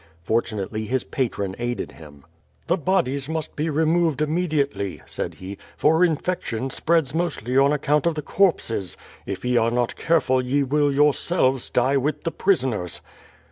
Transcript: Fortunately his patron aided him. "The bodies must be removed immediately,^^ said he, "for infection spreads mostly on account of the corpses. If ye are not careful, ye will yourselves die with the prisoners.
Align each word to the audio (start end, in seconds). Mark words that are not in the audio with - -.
Fortunately 0.23 0.85
his 0.85 1.03
patron 1.03 1.55
aided 1.59 1.91
him. 1.91 2.25
"The 2.65 2.75
bodies 2.75 3.29
must 3.29 3.55
be 3.55 3.69
removed 3.69 4.19
immediately,^^ 4.19 5.01
said 5.07 5.35
he, 5.35 5.59
"for 5.77 6.03
infection 6.03 6.71
spreads 6.71 7.13
mostly 7.13 7.55
on 7.55 7.71
account 7.71 8.07
of 8.07 8.15
the 8.15 8.23
corpses. 8.23 8.97
If 9.27 9.45
ye 9.45 9.57
are 9.57 9.69
not 9.69 9.95
careful, 9.95 10.43
ye 10.43 10.63
will 10.63 10.91
yourselves 10.91 11.69
die 11.69 11.97
with 11.97 12.23
the 12.23 12.31
prisoners. 12.31 13.01